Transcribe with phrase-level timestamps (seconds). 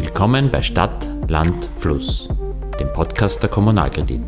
[0.00, 2.28] Willkommen bei Stadt, Land, Fluss,
[2.78, 4.22] dem Podcast der Kommunalkredit.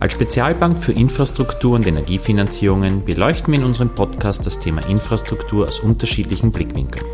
[0.00, 5.78] Als Spezialbank für Infrastruktur und Energiefinanzierungen beleuchten wir in unserem Podcast das Thema Infrastruktur aus
[5.78, 7.06] unterschiedlichen Blickwinkeln.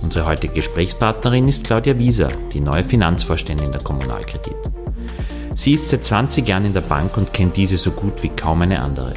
[0.00, 4.56] Unsere heutige Gesprächspartnerin ist Claudia Wieser, die neue Finanzvorständin der Kommunalkredit.
[5.54, 8.62] Sie ist seit 20 Jahren in der Bank und kennt diese so gut wie kaum
[8.62, 9.12] eine andere.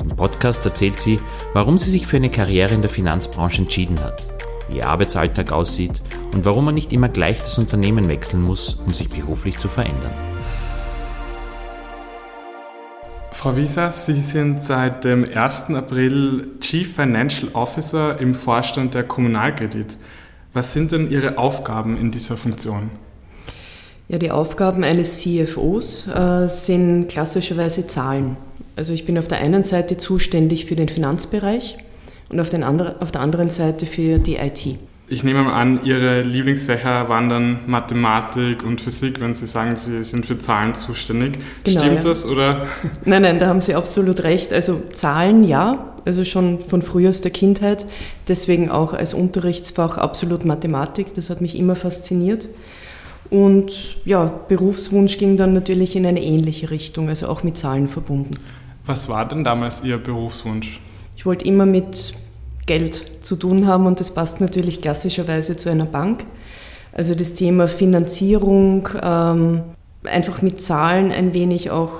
[0.00, 1.20] Im Podcast erzählt sie,
[1.52, 4.31] warum sie sich für eine Karriere in der Finanzbranche entschieden hat
[4.72, 6.00] wie ihr Arbeitsalltag aussieht
[6.32, 10.12] und warum man nicht immer gleich das Unternehmen wechseln muss, um sich beruflich zu verändern.
[13.32, 15.70] Frau Wieser, Sie sind seit dem 1.
[15.70, 19.96] April Chief Financial Officer im Vorstand der Kommunalkredit.
[20.52, 22.90] Was sind denn Ihre Aufgaben in dieser Funktion?
[24.08, 28.36] Ja, die Aufgaben eines CFOs äh, sind klassischerweise Zahlen.
[28.76, 31.78] Also ich bin auf der einen Seite zuständig für den Finanzbereich
[32.32, 34.78] und auf, andre, auf der anderen Seite für die IT.
[35.08, 40.02] Ich nehme mal an, Ihre Lieblingsfächer waren dann Mathematik und Physik, wenn Sie sagen, Sie
[40.04, 41.38] sind für Zahlen zuständig.
[41.64, 42.00] Genau, Stimmt ja.
[42.02, 42.66] das oder?
[43.04, 44.54] Nein, nein, da haben Sie absolut recht.
[44.54, 47.84] Also Zahlen ja, also schon von frühester Kindheit.
[48.26, 51.12] Deswegen auch als Unterrichtsfach absolut Mathematik.
[51.12, 52.48] Das hat mich immer fasziniert.
[53.28, 58.36] Und ja, Berufswunsch ging dann natürlich in eine ähnliche Richtung, also auch mit Zahlen verbunden.
[58.86, 60.80] Was war denn damals Ihr Berufswunsch?
[61.16, 62.14] Ich wollte immer mit
[62.66, 66.24] Geld zu tun haben und das passt natürlich klassischerweise zu einer Bank.
[66.92, 69.62] Also das Thema Finanzierung, ähm,
[70.04, 71.92] einfach mit Zahlen ein wenig auch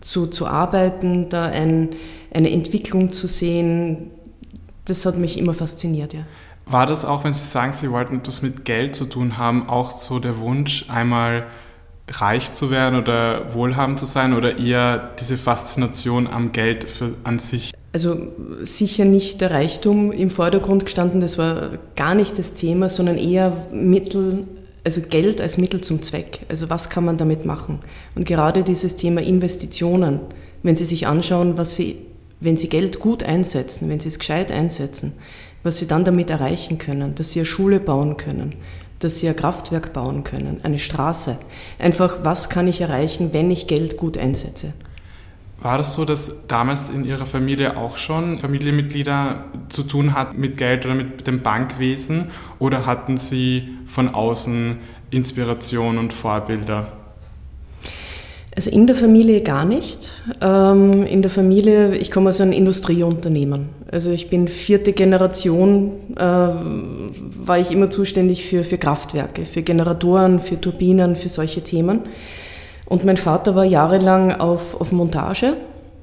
[0.00, 1.90] zu, zu arbeiten, da ein,
[2.32, 4.10] eine Entwicklung zu sehen,
[4.84, 6.20] das hat mich immer fasziniert, ja.
[6.66, 9.90] War das auch, wenn Sie sagen, Sie wollten etwas mit Geld zu tun haben, auch
[9.90, 11.46] so der Wunsch, einmal
[12.08, 17.38] reich zu werden oder wohlhabend zu sein oder eher diese Faszination am Geld für, an
[17.38, 17.72] sich?
[17.92, 18.16] Also
[18.62, 23.52] sicher nicht der Reichtum im Vordergrund gestanden, das war gar nicht das Thema, sondern eher
[23.72, 24.44] Mittel,
[24.84, 26.40] also Geld als Mittel zum Zweck.
[26.48, 27.80] Also was kann man damit machen?
[28.14, 30.20] Und gerade dieses Thema Investitionen,
[30.62, 31.96] wenn Sie sich anschauen, was Sie,
[32.38, 35.12] wenn Sie Geld gut einsetzen, wenn Sie es gescheit einsetzen,
[35.64, 38.54] was Sie dann damit erreichen können, dass Sie eine Schule bauen können,
[39.00, 41.38] dass Sie ein Kraftwerk bauen können, eine Straße.
[41.80, 44.74] Einfach, was kann ich erreichen, wenn ich Geld gut einsetze?
[45.62, 50.56] War das so, dass damals in Ihrer Familie auch schon Familienmitglieder zu tun hatten mit
[50.56, 52.26] Geld oder mit dem Bankwesen?
[52.58, 54.78] Oder hatten Sie von außen
[55.10, 56.92] Inspiration und Vorbilder?
[58.56, 60.22] Also in der Familie gar nicht.
[60.40, 63.68] Ähm, in der Familie, ich komme aus einem Industrieunternehmen.
[63.92, 70.40] Also ich bin vierte Generation, äh, war ich immer zuständig für, für Kraftwerke, für Generatoren,
[70.40, 72.00] für Turbinen, für solche Themen.
[72.90, 75.56] Und mein Vater war jahrelang auf, auf Montage,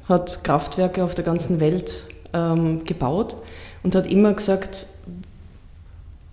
[0.07, 3.35] hat Kraftwerke auf der ganzen Welt ähm, gebaut
[3.83, 4.85] und hat immer gesagt,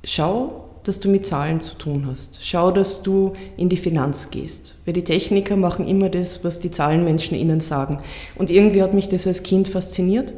[0.04, 2.47] schau, dass du mit Zahlen zu tun hast.
[2.47, 4.78] Schau, dass du in die Finanz gehst.
[4.84, 7.98] Weil die Techniker machen immer das, was die Zahlenmenschen ihnen sagen.
[8.37, 10.34] Und irgendwie hat mich das als Kind fasziniert.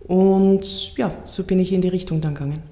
[0.00, 2.62] Und ja, so bin ich in die Richtung dann gegangen.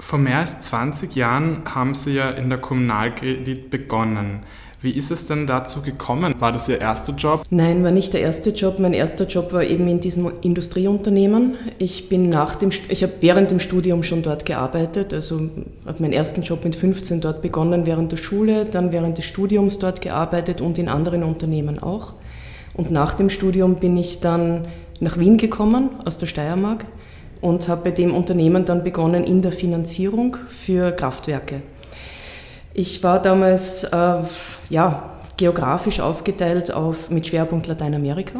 [0.00, 4.40] Vor mehr als 20 Jahren haben Sie ja in der Kommunalkredit begonnen.
[4.82, 6.34] Wie ist es denn dazu gekommen?
[6.38, 7.44] War das Ihr erster Job?
[7.50, 8.78] Nein, war nicht der erste Job.
[8.78, 11.56] Mein erster Job war eben in diesem Industrieunternehmen.
[11.78, 15.12] Ich bin nach dem, ich habe während dem Studium schon dort gearbeitet.
[15.12, 15.50] Also
[15.84, 19.78] habe meinen ersten Job mit 15 dort begonnen während der Schule, dann während des Studiums
[19.78, 22.14] dort gearbeitet und in anderen Unternehmen auch.
[22.72, 26.86] Und nach dem Studium bin ich dann nach Wien gekommen aus der Steiermark
[27.42, 31.60] und habe bei dem Unternehmen dann begonnen in der Finanzierung für Kraftwerke.
[32.72, 34.22] Ich war damals äh,
[34.70, 38.38] ja, geografisch aufgeteilt auf, mit Schwerpunkt Lateinamerika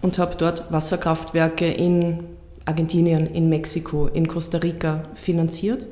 [0.00, 2.24] und habe dort Wasserkraftwerke in
[2.64, 5.86] Argentinien, in Mexiko, in Costa Rica finanziert.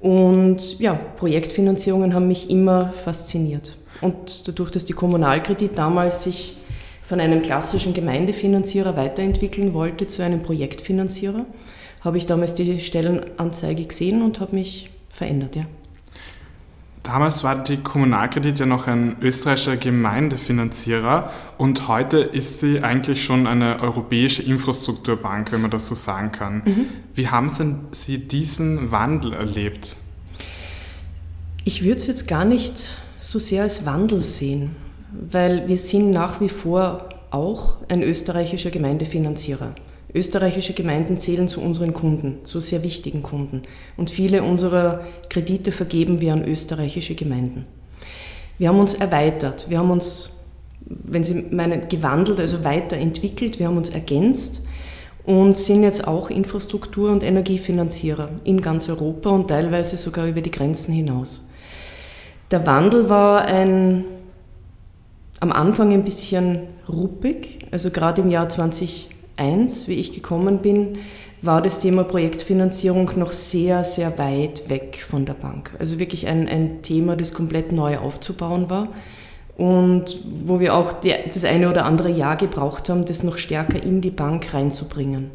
[0.00, 3.76] Und ja, Projektfinanzierungen haben mich immer fasziniert.
[4.00, 6.56] Und dadurch, dass die Kommunalkredit damals sich
[7.02, 11.44] von einem klassischen Gemeindefinanzierer weiterentwickeln wollte zu einem Projektfinanzierer,
[12.00, 15.56] habe ich damals die Stellenanzeige gesehen und habe mich verändert.
[15.56, 15.66] Ja.
[17.02, 23.46] Damals war die Kommunalkredit ja noch ein österreichischer Gemeindefinanzierer und heute ist sie eigentlich schon
[23.46, 26.62] eine europäische Infrastrukturbank, wenn man das so sagen kann.
[26.64, 26.86] Mhm.
[27.14, 27.48] Wie haben
[27.92, 29.96] Sie diesen Wandel erlebt?
[31.64, 34.76] Ich würde es jetzt gar nicht so sehr als Wandel sehen,
[35.12, 39.74] weil wir sind nach wie vor auch ein österreichischer Gemeindefinanzierer.
[40.14, 43.62] Österreichische Gemeinden zählen zu unseren Kunden, zu sehr wichtigen Kunden.
[43.96, 47.66] Und viele unserer Kredite vergeben wir an österreichische Gemeinden.
[48.58, 50.38] Wir haben uns erweitert, wir haben uns,
[50.84, 54.62] wenn Sie meinen, gewandelt, also weiterentwickelt, wir haben uns ergänzt
[55.24, 60.50] und sind jetzt auch Infrastruktur- und Energiefinanzierer in ganz Europa und teilweise sogar über die
[60.50, 61.46] Grenzen hinaus.
[62.50, 64.04] Der Wandel war ein,
[65.38, 67.60] am Anfang ein bisschen ruppig.
[67.70, 68.48] Also gerade im Jahr
[69.40, 70.98] 2001, wie ich gekommen bin,
[71.42, 75.74] war das Thema Projektfinanzierung noch sehr, sehr weit weg von der Bank.
[75.78, 78.88] Also wirklich ein, ein Thema, das komplett neu aufzubauen war
[79.56, 83.82] und wo wir auch die, das eine oder andere Jahr gebraucht haben, das noch stärker
[83.82, 85.30] in die Bank reinzubringen.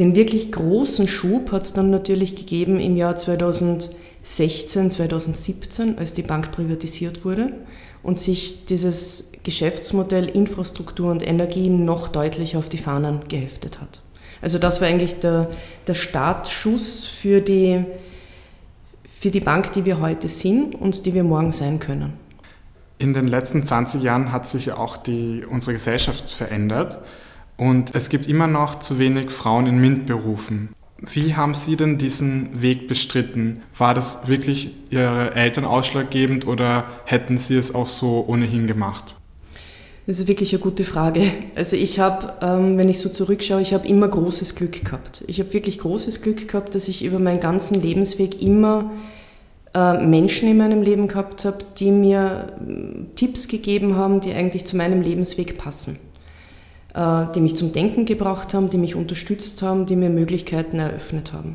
[0.00, 6.22] Den wirklich großen Schub hat es dann natürlich gegeben im Jahr 2016, 2017, als die
[6.22, 7.52] Bank privatisiert wurde
[8.02, 14.02] und sich dieses Geschäftsmodell Infrastruktur und Energie noch deutlicher auf die Fahnen geheftet hat.
[14.42, 15.48] Also das war eigentlich der,
[15.86, 17.84] der Startschuss für die,
[19.18, 22.14] für die Bank, die wir heute sind und die wir morgen sein können.
[22.98, 26.98] In den letzten 20 Jahren hat sich auch die, unsere Gesellschaft verändert
[27.56, 30.70] und es gibt immer noch zu wenig Frauen in MINT-Berufen.
[31.02, 33.62] Wie haben Sie denn diesen Weg bestritten?
[33.76, 39.16] War das wirklich Ihre Eltern ausschlaggebend oder hätten Sie es auch so ohnehin gemacht?
[40.06, 41.22] Das ist wirklich eine gute Frage.
[41.54, 45.24] Also ich habe, ähm, wenn ich so zurückschaue, ich habe immer großes Glück gehabt.
[45.26, 48.90] Ich habe wirklich großes Glück gehabt, dass ich über meinen ganzen Lebensweg immer
[49.72, 54.66] äh, Menschen in meinem Leben gehabt habe, die mir äh, Tipps gegeben haben, die eigentlich
[54.66, 55.98] zu meinem Lebensweg passen.
[56.94, 61.32] Äh, die mich zum Denken gebracht haben, die mich unterstützt haben, die mir Möglichkeiten eröffnet
[61.32, 61.54] haben.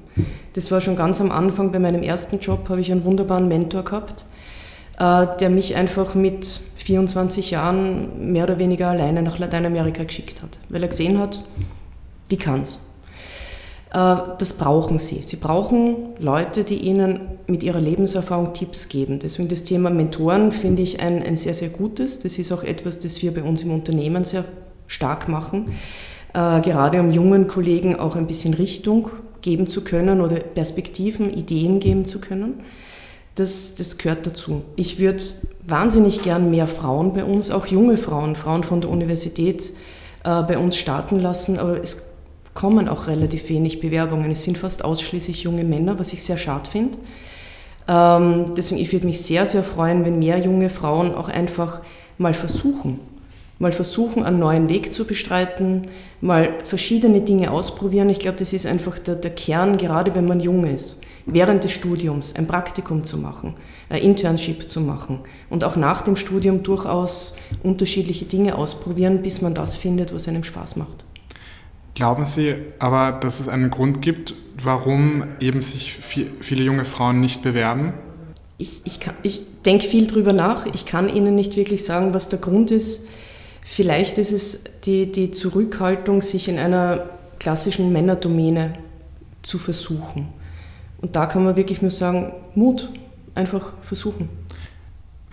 [0.53, 3.83] Das war schon ganz am Anfang bei meinem ersten Job, habe ich einen wunderbaren Mentor
[3.83, 4.23] gehabt,
[4.97, 10.57] äh, der mich einfach mit 24 Jahren mehr oder weniger alleine nach Lateinamerika geschickt hat,
[10.69, 11.43] weil er gesehen hat,
[12.31, 12.85] die kann's.
[13.91, 15.21] Äh, das brauchen sie.
[15.21, 19.19] Sie brauchen Leute, die ihnen mit ihrer Lebenserfahrung Tipps geben.
[19.19, 22.19] Deswegen das Thema Mentoren finde ich ein, ein sehr, sehr gutes.
[22.19, 24.45] Das ist auch etwas, das wir bei uns im Unternehmen sehr
[24.87, 25.71] stark machen,
[26.33, 29.09] äh, gerade um jungen Kollegen auch ein bisschen Richtung
[29.41, 32.61] geben zu können oder Perspektiven, Ideen geben zu können.
[33.35, 34.63] Das, das gehört dazu.
[34.75, 35.21] Ich würde
[35.67, 39.71] wahnsinnig gern mehr Frauen bei uns, auch junge Frauen, Frauen von der Universität
[40.23, 42.09] äh, bei uns starten lassen, aber es
[42.53, 44.31] kommen auch relativ wenig Bewerbungen.
[44.31, 46.97] Es sind fast ausschließlich junge Männer, was ich sehr schade finde.
[47.87, 51.81] Ähm, deswegen, ich würde mich sehr, sehr freuen, wenn mehr junge Frauen auch einfach
[52.17, 52.99] mal versuchen,
[53.59, 55.83] mal versuchen, einen neuen Weg zu bestreiten,
[56.21, 58.09] mal verschiedene Dinge ausprobieren.
[58.09, 61.71] Ich glaube, das ist einfach der, der Kern, gerade wenn man jung ist, während des
[61.71, 63.53] Studiums ein Praktikum zu machen,
[63.89, 65.19] ein Internship zu machen
[65.49, 70.43] und auch nach dem Studium durchaus unterschiedliche Dinge ausprobieren, bis man das findet, was einem
[70.43, 71.05] Spaß macht.
[71.95, 77.41] Glauben Sie aber, dass es einen Grund gibt, warum eben sich viele junge Frauen nicht
[77.41, 77.93] bewerben?
[78.57, 80.65] Ich, ich, ich denke viel drüber nach.
[80.73, 83.07] Ich kann Ihnen nicht wirklich sagen, was der Grund ist.
[83.67, 87.09] Vielleicht ist es die, die Zurückhaltung, sich in einer
[87.39, 88.75] klassischen Männerdomäne
[89.41, 90.27] zu versuchen.
[91.01, 92.89] Und da kann man wirklich nur sagen, Mut,
[93.33, 94.29] einfach versuchen.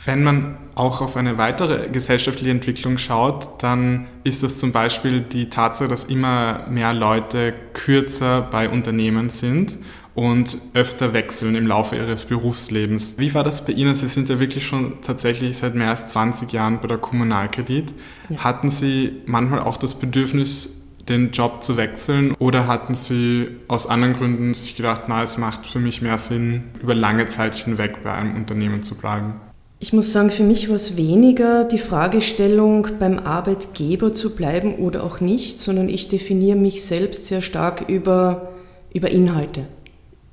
[0.04, 5.50] Wenn man auch auf eine weitere gesellschaftliche Entwicklung schaut, dann ist das zum Beispiel die
[5.50, 9.76] Tatsache, dass immer mehr Leute kürzer bei Unternehmen sind
[10.14, 13.14] und öfter wechseln im Laufe ihres Berufslebens.
[13.18, 13.94] Wie war das bei Ihnen?
[13.94, 17.94] Sie sind ja wirklich schon tatsächlich seit mehr als 20 Jahren bei der Kommunalkredit.
[18.28, 18.38] Ja.
[18.38, 24.14] Hatten Sie manchmal auch das Bedürfnis, den Job zu wechseln oder hatten Sie aus anderen
[24.14, 28.12] Gründen sich gedacht, na, es macht für mich mehr Sinn, über lange Zeit hinweg bei
[28.12, 29.34] einem Unternehmen zu bleiben?
[29.80, 35.02] Ich muss sagen, für mich war es weniger die Fragestellung, beim Arbeitgeber zu bleiben oder
[35.02, 38.52] auch nicht, sondern ich definiere mich selbst sehr stark über,
[38.94, 39.66] über Inhalte.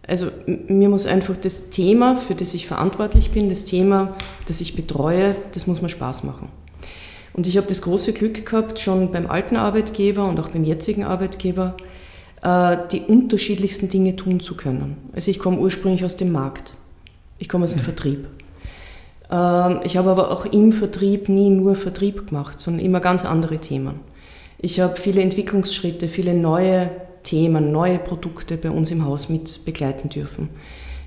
[0.09, 4.15] Also mir muss einfach das Thema, für das ich verantwortlich bin, das Thema,
[4.47, 6.49] das ich betreue, das muss mir Spaß machen.
[7.33, 11.03] Und ich habe das große Glück gehabt, schon beim alten Arbeitgeber und auch beim jetzigen
[11.03, 11.77] Arbeitgeber,
[12.41, 14.97] äh, die unterschiedlichsten Dinge tun zu können.
[15.13, 16.73] Also ich komme ursprünglich aus dem Markt.
[17.37, 18.27] Ich komme aus dem Vertrieb.
[19.29, 23.59] Ähm, ich habe aber auch im Vertrieb nie nur Vertrieb gemacht, sondern immer ganz andere
[23.59, 23.99] Themen.
[24.57, 26.89] Ich habe viele Entwicklungsschritte, viele neue
[27.23, 30.49] Themen, neue Produkte bei uns im Haus mit begleiten dürfen.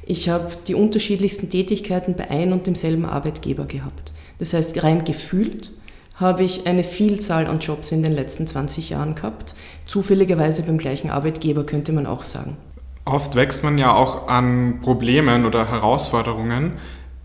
[0.04, 4.12] Ich habe die unterschiedlichsten Tätigkeiten bei ein und demselben Arbeitgeber gehabt.
[4.38, 5.73] Das heißt, rein gefühlt
[6.16, 9.54] habe ich eine Vielzahl an Jobs in den letzten 20 Jahren gehabt.
[9.87, 12.57] Zufälligerweise beim gleichen Arbeitgeber könnte man auch sagen.
[13.04, 16.75] Oft wächst man ja auch an Problemen oder Herausforderungen.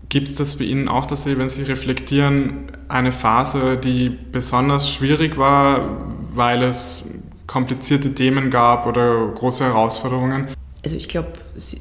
[0.08, 4.90] Gibt es das bei Ihnen auch, dass Sie, wenn Sie reflektieren, eine Phase, die besonders
[4.90, 7.10] schwierig war, weil es
[7.48, 10.46] komplizierte Themen gab oder große Herausforderungen?
[10.84, 11.80] Also ich glaube, Sie,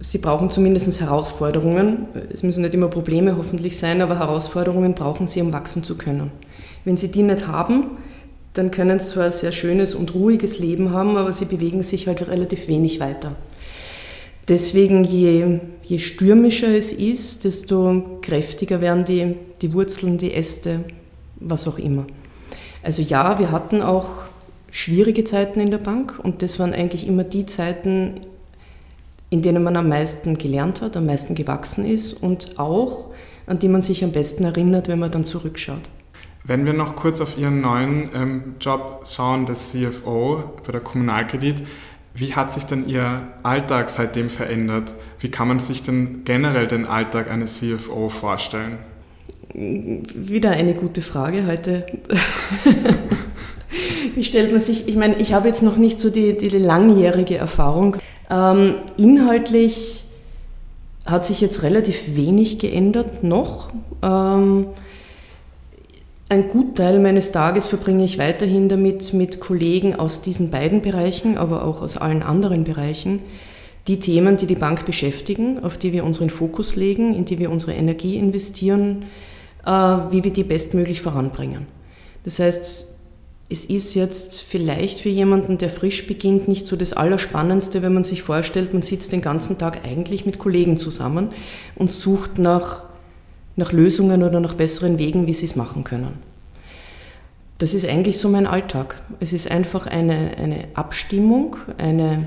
[0.00, 2.08] Sie brauchen zumindest Herausforderungen.
[2.32, 6.32] Es müssen nicht immer Probleme hoffentlich sein, aber Herausforderungen brauchen Sie, um wachsen zu können.
[6.84, 7.98] Wenn Sie die nicht haben,
[8.54, 12.08] dann können Sie zwar ein sehr schönes und ruhiges Leben haben, aber Sie bewegen sich
[12.08, 13.36] halt relativ wenig weiter.
[14.48, 20.80] Deswegen, je, je stürmischer es ist, desto kräftiger werden die, die Wurzeln, die Äste,
[21.36, 22.06] was auch immer.
[22.82, 24.31] Also ja, wir hatten auch
[24.72, 28.14] schwierige Zeiten in der Bank und das waren eigentlich immer die Zeiten,
[29.30, 33.12] in denen man am meisten gelernt hat, am meisten gewachsen ist und auch
[33.46, 35.90] an die man sich am besten erinnert, wenn man dann zurückschaut.
[36.44, 41.62] Wenn wir noch kurz auf Ihren neuen ähm, Job schauen, das CFO bei der Kommunalkredit,
[42.14, 44.94] wie hat sich denn Ihr Alltag seitdem verändert?
[45.20, 48.78] Wie kann man sich denn generell den Alltag eines CFO vorstellen?
[49.54, 51.86] Wieder eine gute Frage heute.
[54.14, 57.36] wie stellt man sich, ich meine, ich habe jetzt noch nicht so die, die langjährige
[57.36, 57.96] Erfahrung.
[58.30, 60.04] Ähm, inhaltlich
[61.04, 63.70] hat sich jetzt relativ wenig geändert noch.
[64.02, 64.66] Ähm,
[66.28, 71.64] ein Gutteil meines Tages verbringe ich weiterhin damit, mit Kollegen aus diesen beiden Bereichen, aber
[71.64, 73.20] auch aus allen anderen Bereichen,
[73.86, 77.50] die Themen, die die Bank beschäftigen, auf die wir unseren Fokus legen, in die wir
[77.50, 79.04] unsere Energie investieren,
[79.66, 81.66] äh, wie wir die bestmöglich voranbringen.
[82.24, 82.91] Das heißt,
[83.52, 88.04] es ist jetzt vielleicht für jemanden, der frisch beginnt, nicht so das Allerspannendste, wenn man
[88.04, 91.28] sich vorstellt, man sitzt den ganzen Tag eigentlich mit Kollegen zusammen
[91.76, 92.92] und sucht nach
[93.56, 96.14] nach Lösungen oder nach besseren Wegen, wie sie es machen können.
[97.58, 99.00] Das ist eigentlich so mein Alltag.
[99.20, 102.26] Es ist einfach eine, eine Abstimmung, eine,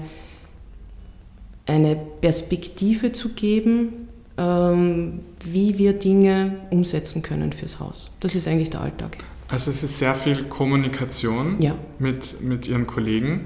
[1.65, 8.11] eine Perspektive zu geben, ähm, wie wir Dinge umsetzen können fürs Haus.
[8.19, 9.17] Das ist eigentlich der Alltag.
[9.55, 11.75] Also es ist sehr viel Kommunikation ja.
[11.97, 13.45] mit, mit Ihren Kollegen.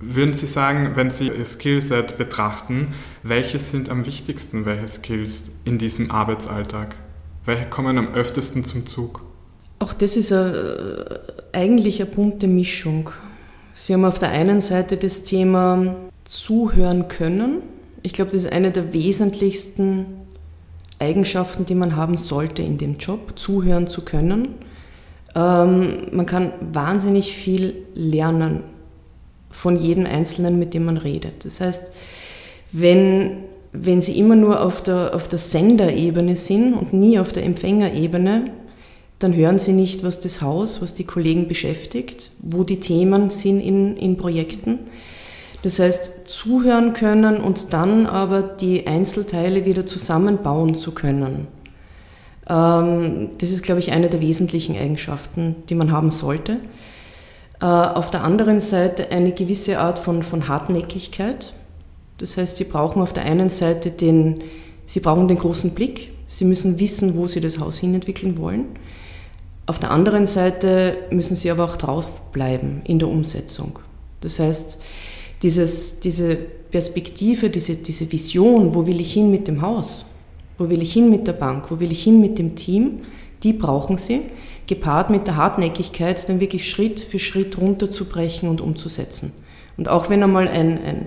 [0.00, 5.76] Würden Sie sagen, wenn Sie Ihr Skillset betrachten, welche sind am wichtigsten, welche Skills in
[5.76, 6.96] diesem Arbeitsalltag?
[7.44, 9.20] Welche kommen am öftesten zum Zug?
[9.80, 11.20] Auch das ist eine,
[11.52, 13.10] eigentlich eine bunte Mischung.
[13.74, 17.58] Sie haben auf der einen Seite das Thema zuhören können.
[18.02, 20.06] Ich glaube, das ist eine der wesentlichsten
[20.98, 24.54] Eigenschaften, die man haben sollte in dem Job, zuhören zu können.
[25.34, 28.60] Ähm, man kann wahnsinnig viel lernen
[29.50, 31.44] von jedem Einzelnen, mit dem man redet.
[31.44, 31.92] Das heißt,
[32.72, 37.44] wenn wenn sie immer nur auf der, auf der Senderebene sind und nie auf der
[37.44, 38.50] Empfängerebene,
[39.18, 43.60] dann hören sie nicht, was das Haus, was die Kollegen beschäftigt, wo die Themen sind
[43.60, 44.78] in, in Projekten.
[45.62, 51.46] Das heißt, zuhören können und dann aber die Einzelteile wieder zusammenbauen zu können.
[52.48, 56.58] Ähm, das ist, glaube ich, eine der wesentlichen Eigenschaften, die man haben sollte.
[57.60, 61.54] Äh, auf der anderen Seite eine gewisse Art von, von Hartnäckigkeit.
[62.18, 64.42] Das heißt, sie brauchen auf der einen Seite den,
[64.86, 68.66] sie brauchen den großen Blick, sie müssen wissen, wo sie das Haus hinentwickeln wollen.
[69.66, 73.78] Auf der anderen Seite müssen sie aber auch draufbleiben in der Umsetzung.
[74.20, 74.78] Das heißt,
[75.42, 80.06] dieses, diese Perspektive, diese, diese Vision, wo will ich hin mit dem Haus,
[80.60, 83.00] wo will ich hin mit der Bank, wo will ich hin mit dem Team,
[83.42, 84.20] die brauchen sie,
[84.66, 89.32] gepaart mit der Hartnäckigkeit, dann wirklich Schritt für Schritt runterzubrechen und umzusetzen.
[89.78, 91.06] Und auch wenn einmal ein, ein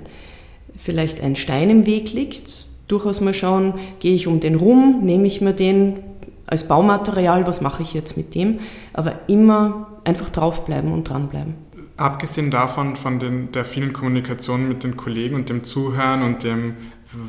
[0.76, 5.28] vielleicht ein Stein im Weg liegt, durchaus mal schauen, gehe ich um den rum, nehme
[5.28, 6.00] ich mir den
[6.48, 8.60] als Baumaterial, was mache ich jetzt mit dem,
[8.92, 11.54] aber immer einfach draufbleiben und dranbleiben.
[11.96, 16.74] Abgesehen davon, von den, der vielen Kommunikation mit den Kollegen und dem Zuhören und dem,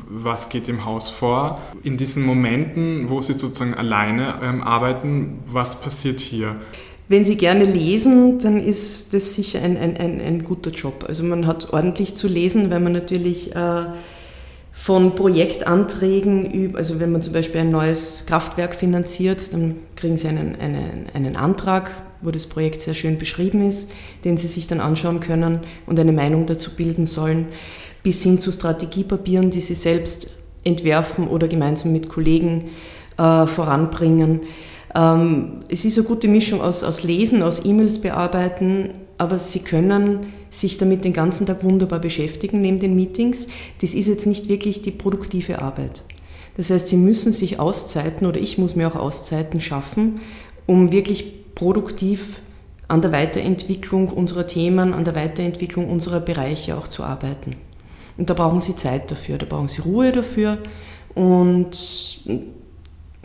[0.09, 5.79] was geht im Haus vor, in diesen Momenten, wo Sie sozusagen alleine ähm, arbeiten, was
[5.79, 6.57] passiert hier?
[7.07, 11.05] Wenn Sie gerne lesen, dann ist das sicher ein, ein, ein, ein guter Job.
[11.07, 13.85] Also man hat ordentlich zu lesen, weil man natürlich äh,
[14.71, 20.55] von Projektanträgen, also wenn man zum Beispiel ein neues Kraftwerk finanziert, dann kriegen Sie einen,
[20.55, 23.91] einen, einen Antrag, wo das Projekt sehr schön beschrieben ist,
[24.25, 27.47] den Sie sich dann anschauen können und eine Meinung dazu bilden sollen,
[28.05, 30.29] bis hin zu Strategiepapieren, die Sie selbst
[30.63, 32.65] entwerfen oder gemeinsam mit Kollegen
[33.17, 34.41] äh, voranbringen.
[34.93, 40.27] Ähm, es ist eine gute Mischung aus, aus Lesen, aus E-Mails bearbeiten, aber Sie können
[40.51, 43.47] sich damit den ganzen Tag wunderbar beschäftigen neben den Meetings.
[43.81, 46.03] Das ist jetzt nicht wirklich die produktive Arbeit.
[46.57, 50.21] Das heißt, Sie müssen sich Auszeiten oder ich muss mir auch Auszeiten schaffen,
[50.67, 52.41] um wirklich produktiv
[52.87, 57.55] an der Weiterentwicklung unserer Themen, an der Weiterentwicklung unserer Bereiche auch zu arbeiten.
[58.17, 60.57] Und da brauchen Sie Zeit dafür, da brauchen Sie Ruhe dafür
[61.13, 61.71] und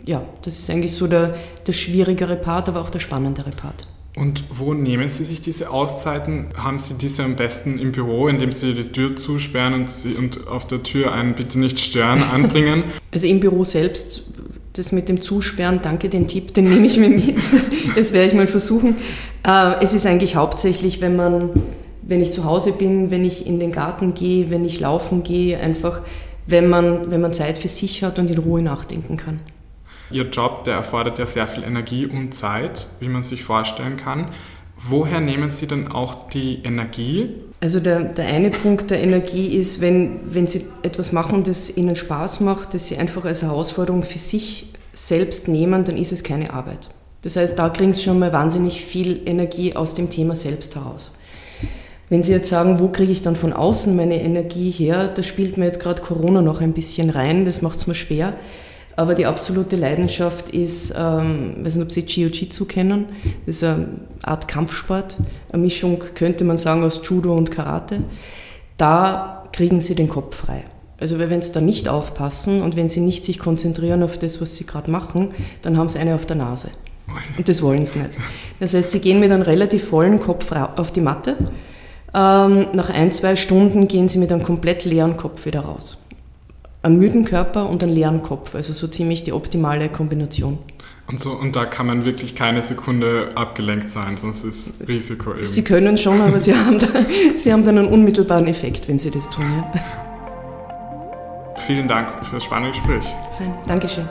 [0.05, 3.87] ja, das ist eigentlich so der, der schwierigere Part, aber auch der spannendere Part.
[4.15, 6.47] Und wo nehmen Sie sich diese Auszeiten?
[6.57, 10.47] Haben Sie diese am besten im Büro, indem Sie die Tür zusperren und, Sie, und
[10.47, 12.83] auf der Tür einen Bitte nicht stören anbringen?
[13.11, 14.25] Also im Büro selbst,
[14.73, 17.37] das mit dem Zusperren, danke den Tipp, den nehme ich mir mit.
[17.95, 18.97] Das werde ich mal versuchen.
[19.45, 21.49] Äh, es ist eigentlich hauptsächlich, wenn man,
[22.03, 25.59] wenn ich zu Hause bin, wenn ich in den Garten gehe, wenn ich laufen gehe,
[25.59, 26.01] einfach
[26.47, 29.39] wenn man, wenn man Zeit für sich hat und in Ruhe nachdenken kann.
[30.11, 34.31] Ihr Job, der erfordert ja sehr viel Energie und Zeit, wie man sich vorstellen kann.
[34.77, 37.29] Woher nehmen Sie denn auch die Energie?
[37.61, 41.95] Also der, der eine Punkt der Energie ist, wenn, wenn Sie etwas machen, das Ihnen
[41.95, 46.53] Spaß macht, das Sie einfach als Herausforderung für sich selbst nehmen, dann ist es keine
[46.53, 46.89] Arbeit.
[47.21, 51.15] Das heißt, da kriegen Sie schon mal wahnsinnig viel Energie aus dem Thema selbst heraus.
[52.11, 55.55] Wenn Sie jetzt sagen, wo kriege ich dann von außen meine Energie her, da spielt
[55.55, 58.33] mir jetzt gerade Corona noch ein bisschen rein, das macht es mir schwer.
[58.97, 63.05] Aber die absolute Leidenschaft ist, ähm, ich weiß nicht, ob Sie Jiu-Jitsu kennen,
[63.45, 63.87] das ist eine
[64.23, 65.15] Art Kampfsport,
[65.53, 67.99] eine Mischung, könnte man sagen, aus Judo und Karate.
[68.75, 70.65] Da kriegen Sie den Kopf frei.
[70.99, 74.57] Also wenn Sie da nicht aufpassen und wenn Sie nicht sich konzentrieren auf das, was
[74.57, 75.29] Sie gerade machen,
[75.61, 76.71] dann haben Sie eine auf der Nase.
[77.37, 78.17] Und das wollen Sie nicht.
[78.59, 81.37] Das heißt, Sie gehen mit einem relativ vollen Kopf auf die Matte.
[82.13, 86.01] Ähm, nach ein, zwei Stunden gehen Sie mit einem komplett leeren Kopf wieder raus
[86.83, 88.55] einen müden Körper und einen leeren Kopf.
[88.55, 90.57] Also so ziemlich die optimale Kombination.
[91.07, 95.43] Und, so, und da kann man wirklich keine Sekunde abgelenkt sein, sonst ist Risiko eben.
[95.43, 96.87] Sie können schon, aber Sie haben, da,
[97.37, 99.45] Sie haben dann einen unmittelbaren Effekt, wenn Sie das tun.
[99.73, 99.73] Ja.
[101.67, 103.03] Vielen Dank für das spannende Gespräch.
[103.37, 104.07] Fein, Dankeschön.